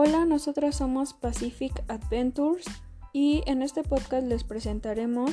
Hola, 0.00 0.26
nosotras 0.26 0.76
somos 0.76 1.12
Pacific 1.12 1.82
Adventures 1.88 2.66
y 3.12 3.42
en 3.46 3.62
este 3.62 3.82
podcast 3.82 4.24
les 4.28 4.44
presentaremos 4.44 5.32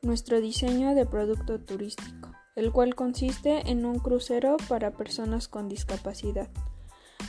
nuestro 0.00 0.40
diseño 0.40 0.94
de 0.94 1.04
producto 1.04 1.60
turístico, 1.60 2.32
el 2.56 2.72
cual 2.72 2.94
consiste 2.94 3.70
en 3.70 3.84
un 3.84 3.98
crucero 3.98 4.56
para 4.66 4.92
personas 4.92 5.46
con 5.46 5.68
discapacidad. 5.68 6.48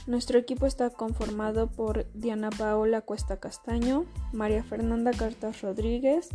Nuestro 0.07 0.39
equipo 0.39 0.67
está 0.67 0.89
conformado 0.89 1.69
por 1.69 2.09
Diana 2.13 2.49
Paola 2.49 3.01
Cuesta 3.01 3.41
Castaño, 3.41 4.05
María 4.31 4.63
Fernanda 4.63 5.11
Cartas 5.11 5.61
Rodríguez 5.61 6.29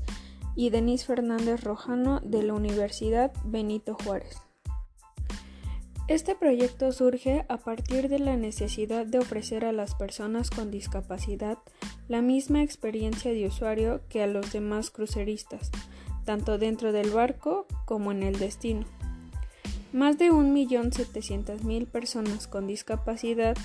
y 0.55 0.69
Denise 0.69 1.07
Fernández 1.07 1.65
Rojano 1.65 2.21
de 2.21 2.43
la 2.43 2.53
Universidad 2.53 3.33
Benito 3.47 3.97
Juárez. 4.05 4.37
Este 6.07 6.35
proyecto 6.35 6.93
surge 6.93 7.47
a 7.49 7.57
partir 7.57 8.11
de 8.11 8.19
la 8.19 8.37
necesidad 8.37 9.07
de 9.07 9.19
ofrecer 9.19 9.65
a 9.65 9.73
las 9.73 9.95
personas 9.95 10.51
con 10.51 10.71
discapacidad 10.71 11.57
la 12.09 12.21
misma 12.21 12.63
experiencia 12.63 13.33
de 13.33 13.47
usuario 13.47 14.03
que 14.11 14.23
a 14.23 14.27
los 14.27 14.53
demás 14.53 14.91
cruceristas, 14.91 15.71
tanto 16.27 16.59
dentro 16.59 16.93
del 16.93 17.09
barco 17.09 17.67
como 17.87 18.13
en 18.13 18.23
el 18.23 18.39
destino. 18.39 18.85
Más 19.95 20.19
de 20.19 20.31
1.700.000 20.31 21.87
personas 21.87 22.49
con 22.49 22.67
discapacidad 22.67 23.57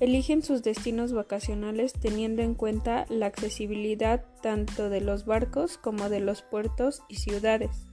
eligen 0.00 0.42
sus 0.42 0.64
destinos 0.64 1.12
vacacionales 1.12 1.92
teniendo 1.92 2.42
en 2.42 2.54
cuenta 2.54 3.06
la 3.08 3.26
accesibilidad 3.26 4.24
tanto 4.42 4.90
de 4.90 5.00
los 5.00 5.26
barcos 5.26 5.78
como 5.78 6.08
de 6.08 6.18
los 6.18 6.42
puertos 6.42 7.02
y 7.08 7.16
ciudades. 7.16 7.86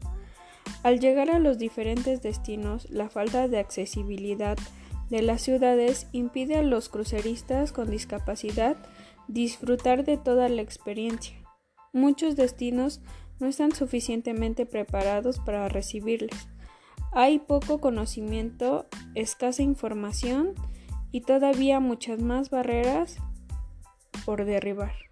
Al 0.84 1.00
llegar 1.00 1.30
a 1.30 1.40
los 1.40 1.58
diferentes 1.60 2.22
destinos, 2.22 2.90
la 2.90 3.10
falta 3.10 3.48
de 3.48 3.60
accesibilidad 3.60 4.58
de 5.10 5.22
las 5.22 5.42
ciudades 5.42 6.08
impide 6.12 6.56
a 6.56 6.64
los 6.64 6.90
cruceristas 6.90 7.72
con 7.72 7.92
discapacidad 7.92 8.78
disfrutar 9.28 10.04
de 10.04 10.18
toda 10.18 10.50
la 10.50 10.62
experiencia. 10.62 11.36
Muchos 11.94 12.36
destinos 12.36 13.02
no 13.40 13.48
están 13.48 13.74
suficientemente 13.74 14.66
preparados 14.66 15.40
para 15.40 15.68
recibirles. 15.68 16.48
Hay 17.12 17.40
poco 17.40 17.80
conocimiento, 17.80 18.88
escasa 19.16 19.62
información 19.62 20.54
y 21.12 21.22
todavía 21.22 21.80
muchas 21.80 22.22
más 22.22 22.50
barreras 22.50 23.18
por 24.26 24.46
derribar. 24.46 25.11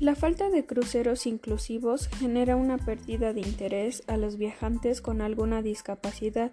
La 0.00 0.14
falta 0.14 0.48
de 0.48 0.64
cruceros 0.64 1.26
inclusivos 1.26 2.06
genera 2.06 2.54
una 2.54 2.78
pérdida 2.78 3.32
de 3.32 3.40
interés 3.40 4.04
a 4.06 4.16
los 4.16 4.36
viajantes 4.36 5.00
con 5.00 5.20
alguna 5.20 5.60
discapacidad. 5.60 6.52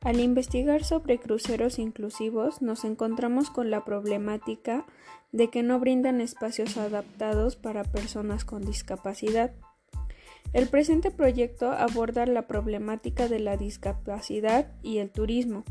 Al 0.00 0.20
investigar 0.20 0.84
sobre 0.84 1.18
cruceros 1.18 1.80
inclusivos 1.80 2.62
nos 2.62 2.84
encontramos 2.84 3.50
con 3.50 3.72
la 3.72 3.84
problemática 3.84 4.86
de 5.32 5.50
que 5.50 5.64
no 5.64 5.80
brindan 5.80 6.20
espacios 6.20 6.76
adaptados 6.76 7.56
para 7.56 7.82
personas 7.82 8.44
con 8.44 8.62
discapacidad. 8.62 9.52
El 10.52 10.68
presente 10.68 11.10
proyecto 11.10 11.72
aborda 11.72 12.26
la 12.26 12.46
problemática 12.46 13.26
de 13.26 13.40
la 13.40 13.56
discapacidad 13.56 14.70
y 14.84 14.98
el 14.98 15.10
turismo, 15.10 15.64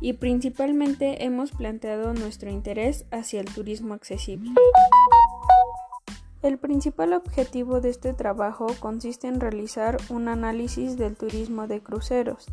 y 0.00 0.12
principalmente 0.14 1.24
hemos 1.24 1.50
planteado 1.50 2.14
nuestro 2.14 2.48
interés 2.48 3.06
hacia 3.10 3.40
el 3.40 3.52
turismo 3.52 3.92
accesible. 3.92 4.52
El 6.44 6.58
principal 6.58 7.14
objetivo 7.14 7.80
de 7.80 7.88
este 7.88 8.12
trabajo 8.12 8.66
consiste 8.78 9.28
en 9.28 9.40
realizar 9.40 9.96
un 10.10 10.28
análisis 10.28 10.98
del 10.98 11.16
turismo 11.16 11.66
de 11.68 11.82
cruceros, 11.82 12.48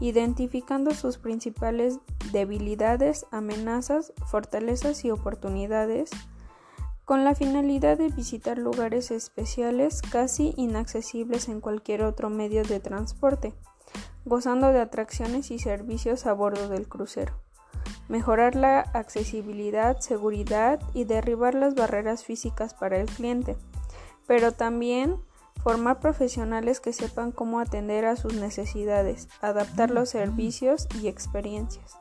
identificando 0.00 0.92
sus 0.94 1.18
principales 1.18 1.98
debilidades, 2.32 3.26
amenazas, 3.32 4.14
fortalezas 4.28 5.04
y 5.04 5.10
oportunidades, 5.10 6.08
con 7.04 7.22
la 7.22 7.34
finalidad 7.34 7.98
de 7.98 8.08
visitar 8.08 8.56
lugares 8.56 9.10
especiales 9.10 10.00
casi 10.00 10.54
inaccesibles 10.56 11.50
en 11.50 11.60
cualquier 11.60 12.02
otro 12.02 12.30
medio 12.30 12.62
de 12.62 12.80
transporte, 12.80 13.52
gozando 14.24 14.72
de 14.72 14.80
atracciones 14.80 15.50
y 15.50 15.58
servicios 15.58 16.24
a 16.24 16.32
bordo 16.32 16.70
del 16.70 16.88
crucero 16.88 17.43
mejorar 18.08 18.54
la 18.54 18.80
accesibilidad, 18.80 19.98
seguridad 20.00 20.80
y 20.92 21.04
derribar 21.04 21.54
las 21.54 21.74
barreras 21.74 22.24
físicas 22.24 22.74
para 22.74 22.98
el 22.98 23.06
cliente, 23.06 23.56
pero 24.26 24.52
también 24.52 25.16
formar 25.62 26.00
profesionales 26.00 26.80
que 26.80 26.92
sepan 26.92 27.32
cómo 27.32 27.60
atender 27.60 28.04
a 28.04 28.16
sus 28.16 28.34
necesidades, 28.34 29.28
adaptar 29.40 29.90
los 29.90 30.10
servicios 30.10 30.86
y 31.00 31.08
experiencias, 31.08 31.96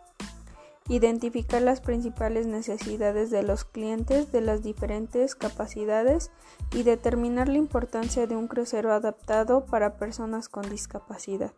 identificar 0.89 1.61
las 1.61 1.79
principales 1.79 2.45
necesidades 2.45 3.29
de 3.29 3.43
los 3.43 3.63
clientes 3.63 4.31
de 4.33 4.41
las 4.41 4.63
diferentes 4.63 5.35
capacidades 5.35 6.31
y 6.73 6.83
determinar 6.83 7.47
la 7.47 7.57
importancia 7.57 8.27
de 8.27 8.35
un 8.35 8.47
crucero 8.47 8.91
adaptado 8.91 9.65
para 9.65 9.95
personas 9.95 10.49
con 10.49 10.69
discapacidad. 10.69 11.53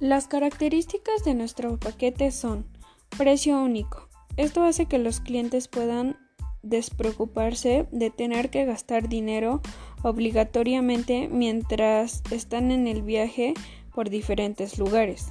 Las 0.00 0.26
características 0.26 1.24
de 1.24 1.34
nuestro 1.34 1.76
paquete 1.76 2.32
son 2.32 2.64
Precio 3.16 3.62
único. 3.62 4.08
Esto 4.36 4.62
hace 4.62 4.86
que 4.86 4.98
los 4.98 5.20
clientes 5.20 5.68
puedan 5.68 6.16
despreocuparse 6.62 7.86
de 7.90 8.10
tener 8.10 8.50
que 8.50 8.64
gastar 8.64 9.08
dinero 9.08 9.60
obligatoriamente 10.02 11.28
mientras 11.28 12.22
están 12.30 12.70
en 12.70 12.86
el 12.86 13.02
viaje 13.02 13.54
por 13.94 14.10
diferentes 14.10 14.78
lugares. 14.78 15.28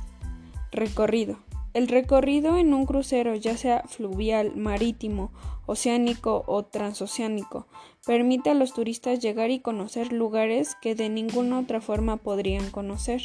Recorrido. 0.71 1.39
El 1.73 1.87
recorrido 1.87 2.57
en 2.57 2.73
un 2.73 2.85
crucero, 2.85 3.35
ya 3.35 3.55
sea 3.55 3.83
fluvial, 3.87 4.55
marítimo, 4.55 5.31
oceánico 5.67 6.43
o 6.47 6.65
transoceánico, 6.65 7.67
permite 8.05 8.49
a 8.49 8.55
los 8.55 8.73
turistas 8.73 9.19
llegar 9.19 9.51
y 9.51 9.59
conocer 9.59 10.11
lugares 10.11 10.75
que 10.81 10.95
de 10.95 11.09
ninguna 11.09 11.59
otra 11.59 11.79
forma 11.79 12.17
podrían 12.17 12.71
conocer. 12.71 13.21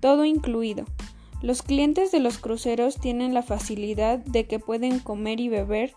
Todo 0.00 0.26
incluido. 0.26 0.84
Los 1.40 1.62
clientes 1.62 2.10
de 2.10 2.18
los 2.18 2.38
cruceros 2.38 2.96
tienen 2.96 3.32
la 3.32 3.42
facilidad 3.42 4.18
de 4.18 4.46
que 4.46 4.58
pueden 4.58 4.98
comer 4.98 5.38
y 5.38 5.48
beber 5.48 5.94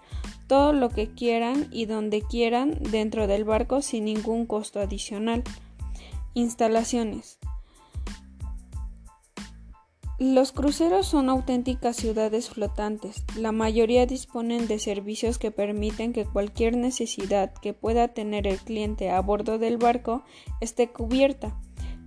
todo 0.47 0.71
lo 0.71 0.89
que 0.89 1.09
quieran 1.09 1.67
y 1.71 1.85
donde 1.85 2.21
quieran 2.21 2.77
dentro 2.91 3.25
del 3.25 3.43
barco 3.43 3.81
sin 3.81 4.05
ningún 4.05 4.45
costo 4.45 4.79
adicional. 4.79 5.43
Instalaciones. 6.35 7.39
Los 10.19 10.51
cruceros 10.51 11.07
son 11.07 11.29
auténticas 11.29 11.95
ciudades 11.95 12.51
flotantes. 12.51 13.23
La 13.35 13.51
mayoría 13.51 14.05
disponen 14.05 14.67
de 14.67 14.77
servicios 14.77 15.39
que 15.39 15.49
permiten 15.49 16.13
que 16.13 16.25
cualquier 16.25 16.77
necesidad 16.77 17.51
que 17.53 17.73
pueda 17.73 18.09
tener 18.09 18.45
el 18.45 18.59
cliente 18.59 19.09
a 19.09 19.19
bordo 19.21 19.57
del 19.57 19.77
barco 19.77 20.23
esté 20.59 20.89
cubierta 20.89 21.59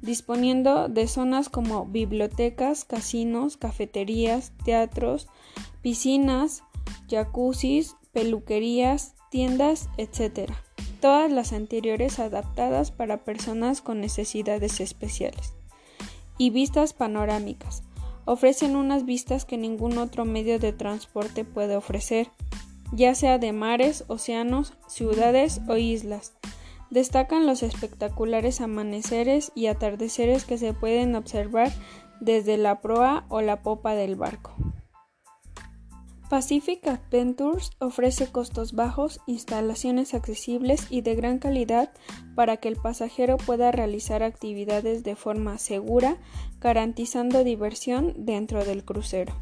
disponiendo 0.04 0.88
de 0.88 1.08
zonas 1.08 1.48
como 1.48 1.86
bibliotecas, 1.86 2.84
casinos, 2.84 3.56
cafeterías, 3.56 4.52
teatros, 4.64 5.28
piscinas, 5.82 6.62
jacuzzis, 7.08 7.96
peluquerías, 8.12 9.14
tiendas, 9.30 9.88
etc. 9.96 10.52
Todas 11.00 11.32
las 11.32 11.52
anteriores 11.52 12.18
adaptadas 12.18 12.90
para 12.90 13.24
personas 13.24 13.80
con 13.80 14.00
necesidades 14.00 14.80
especiales. 14.80 15.54
Y 16.36 16.50
vistas 16.50 16.92
panorámicas. 16.92 17.82
Ofrecen 18.26 18.76
unas 18.76 19.04
vistas 19.04 19.44
que 19.44 19.56
ningún 19.56 19.98
otro 19.98 20.24
medio 20.24 20.58
de 20.58 20.72
transporte 20.72 21.44
puede 21.44 21.76
ofrecer, 21.76 22.30
ya 22.92 23.14
sea 23.14 23.38
de 23.38 23.52
mares, 23.52 24.04
océanos, 24.08 24.74
ciudades 24.86 25.60
o 25.68 25.76
islas 25.76 26.34
Destacan 26.90 27.46
los 27.46 27.62
espectaculares 27.62 28.60
amaneceres 28.60 29.52
y 29.54 29.66
atardeceres 29.66 30.44
que 30.44 30.58
se 30.58 30.72
pueden 30.72 31.14
observar 31.14 31.72
desde 32.20 32.56
la 32.56 32.80
proa 32.80 33.26
o 33.28 33.40
la 33.40 33.62
popa 33.62 33.94
del 33.94 34.16
barco. 34.16 34.54
Pacific 36.30 36.86
Adventures 36.88 37.70
ofrece 37.78 38.26
costos 38.28 38.72
bajos, 38.72 39.20
instalaciones 39.26 40.14
accesibles 40.14 40.86
y 40.90 41.02
de 41.02 41.14
gran 41.14 41.38
calidad 41.38 41.92
para 42.34 42.56
que 42.56 42.68
el 42.68 42.76
pasajero 42.76 43.36
pueda 43.36 43.70
realizar 43.70 44.22
actividades 44.22 45.04
de 45.04 45.16
forma 45.16 45.58
segura, 45.58 46.16
garantizando 46.60 47.44
diversión 47.44 48.14
dentro 48.16 48.64
del 48.64 48.84
crucero. 48.84 49.34